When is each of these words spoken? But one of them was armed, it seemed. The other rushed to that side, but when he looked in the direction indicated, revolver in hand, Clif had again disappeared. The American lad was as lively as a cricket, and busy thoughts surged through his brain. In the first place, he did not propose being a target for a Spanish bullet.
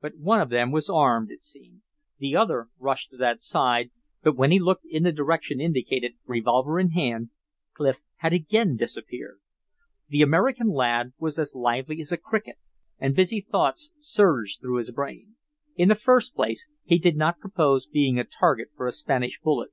But 0.00 0.16
one 0.18 0.40
of 0.40 0.50
them 0.50 0.70
was 0.70 0.88
armed, 0.88 1.32
it 1.32 1.42
seemed. 1.42 1.82
The 2.18 2.36
other 2.36 2.68
rushed 2.78 3.10
to 3.10 3.16
that 3.16 3.40
side, 3.40 3.90
but 4.22 4.36
when 4.36 4.52
he 4.52 4.60
looked 4.60 4.84
in 4.88 5.02
the 5.02 5.10
direction 5.10 5.60
indicated, 5.60 6.12
revolver 6.26 6.78
in 6.78 6.90
hand, 6.90 7.30
Clif 7.72 8.02
had 8.18 8.32
again 8.32 8.76
disappeared. 8.76 9.40
The 10.08 10.22
American 10.22 10.68
lad 10.68 11.12
was 11.18 11.40
as 11.40 11.56
lively 11.56 12.00
as 12.00 12.12
a 12.12 12.16
cricket, 12.16 12.54
and 13.00 13.16
busy 13.16 13.40
thoughts 13.40 13.90
surged 13.98 14.60
through 14.60 14.76
his 14.76 14.92
brain. 14.92 15.34
In 15.74 15.88
the 15.88 15.96
first 15.96 16.36
place, 16.36 16.68
he 16.84 16.96
did 17.00 17.16
not 17.16 17.40
propose 17.40 17.84
being 17.84 18.16
a 18.16 18.22
target 18.22 18.68
for 18.76 18.86
a 18.86 18.92
Spanish 18.92 19.40
bullet. 19.40 19.72